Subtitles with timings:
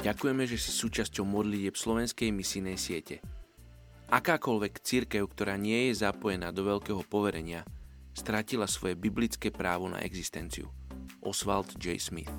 [0.00, 3.20] Ďakujeme, že si súčasťou modlitieb slovenskej misijnej siete.
[4.08, 7.68] Akákoľvek církev, ktorá nie je zapojená do veľkého poverenia,
[8.16, 10.72] stratila svoje biblické právo na existenciu.
[11.20, 12.00] Oswald J.
[12.00, 12.32] Smith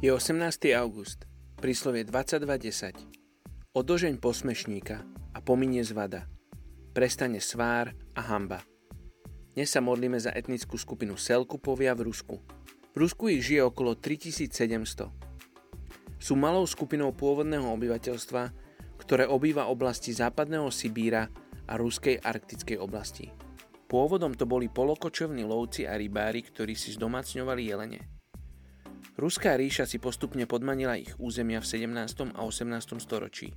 [0.00, 0.40] Je 18.
[0.72, 1.28] august,
[1.60, 2.96] príslovie 22.10.
[3.76, 5.04] Odožeň posmešníka
[5.36, 6.24] a pominie zvada–
[6.94, 8.62] prestane svár a hamba.
[9.58, 12.38] Dnes sa modlíme za etnickú skupinu Selkupovia v Rusku.
[12.94, 15.10] V Rusku ich žije okolo 3700.
[16.22, 18.42] Sú malou skupinou pôvodného obyvateľstva,
[19.02, 21.26] ktoré obýva oblasti západného Sibíra
[21.66, 23.34] a ruskej arktickej oblasti.
[23.90, 28.00] Pôvodom to boli polokočovní lovci a rybári, ktorí si zdomácňovali jelene.
[29.18, 32.38] Ruská ríša si postupne podmanila ich územia v 17.
[32.38, 33.02] a 18.
[33.02, 33.50] storočí.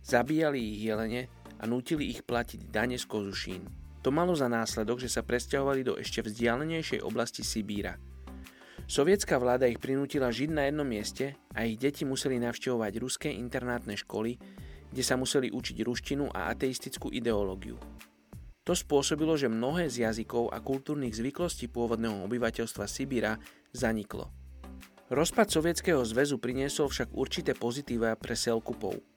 [0.00, 3.62] Zabíjali ich jelene a nútili ich platiť dane z kozušín.
[4.02, 7.94] To malo za následok, že sa presťahovali do ešte vzdialenejšej oblasti Sibíra.
[8.90, 13.94] Sovietská vláda ich prinútila žiť na jednom mieste a ich deti museli navštevovať ruské internátne
[13.94, 14.42] školy,
[14.90, 17.78] kde sa museli učiť ruštinu a ateistickú ideológiu.
[18.66, 23.38] To spôsobilo, že mnohé z jazykov a kultúrnych zvyklostí pôvodného obyvateľstva Sibíra
[23.70, 24.34] zaniklo.
[25.14, 28.98] Rozpad Sovietskeho zväzu priniesol však určité pozitíva pre Selkupov–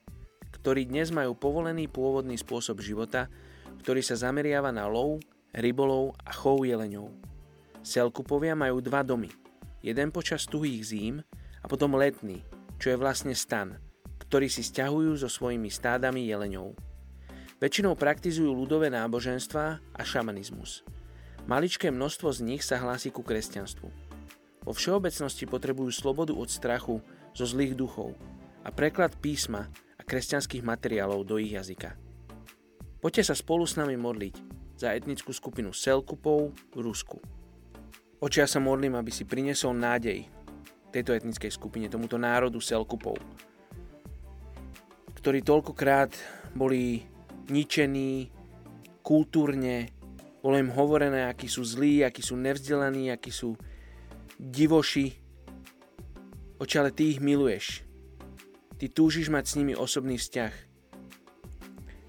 [0.66, 3.30] ktorí dnes majú povolený pôvodný spôsob života,
[3.86, 5.22] ktorý sa zameriava na lov,
[5.54, 7.06] rybolov a chov jeleňov.
[7.86, 9.30] Selkupovia majú dva domy.
[9.78, 11.22] Jeden počas tuhých zím
[11.62, 12.42] a potom letný,
[12.82, 13.78] čo je vlastne stan,
[14.26, 16.74] ktorý si stiahujú so svojimi stádami jeleňov.
[17.62, 20.82] Väčšinou praktizujú ľudové náboženstva a šamanizmus.
[21.46, 23.86] Maličké množstvo z nich sa hlási ku kresťanstvu.
[24.66, 26.98] Vo všeobecnosti potrebujú slobodu od strachu
[27.38, 28.18] zo zlých duchov
[28.66, 29.70] a preklad písma
[30.06, 31.98] kresťanských materiálov do ich jazyka.
[33.02, 34.34] Poďte sa spolu s nami modliť
[34.78, 37.18] za etnickú skupinu Selkupov v Rusku.
[38.18, 40.24] Oči ja sa modlím, aby si priniesol nádej
[40.90, 43.20] tejto etnickej skupine, tomuto národu Selkupov,
[45.20, 46.14] ktorí toľkokrát
[46.56, 47.04] boli
[47.52, 48.32] ničení
[49.06, 49.92] kultúrne,
[50.42, 53.54] bolo im hovorené, akí sú zlí, akí sú nevzdelaní, akí sú
[54.38, 55.14] divoši.
[56.58, 57.85] Oče, ale ty ich miluješ.
[58.76, 60.54] Ty túžiš mať s nimi osobný vzťah.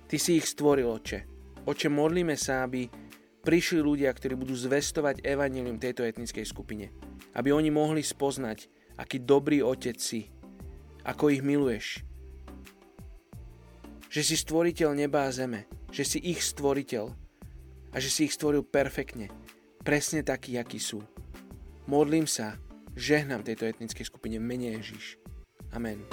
[0.08, 1.24] Ty si ich stvoril, oče.
[1.68, 2.88] Oče, modlíme sa, aby
[3.44, 6.92] prišli ľudia, ktorí budú zvestovať evanilium tejto etnickej skupine.
[7.32, 8.68] Aby oni mohli spoznať,
[9.00, 10.28] aký dobrý otec si,
[11.08, 12.04] ako ich miluješ.
[14.12, 17.06] Že si stvoriteľ neba a zeme, že si ich stvoriteľ
[17.92, 19.32] a že si ich stvoril perfektne,
[19.88, 21.00] presne takí, akí sú.
[21.88, 22.60] Modlím sa,
[23.00, 25.16] žehnám tejto etnickej skupine mene Ježiš.
[25.72, 26.04] Amen.